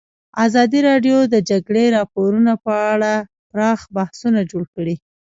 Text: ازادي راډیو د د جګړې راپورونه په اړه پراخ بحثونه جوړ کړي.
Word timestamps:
ازادي 0.45 0.79
راډیو 0.89 1.17
د 1.27 1.29
د 1.33 1.35
جګړې 1.49 1.85
راپورونه 1.97 2.53
په 2.65 2.73
اړه 2.93 3.13
پراخ 3.51 3.79
بحثونه 3.95 4.39
جوړ 4.51 4.63
کړي. 4.75 4.95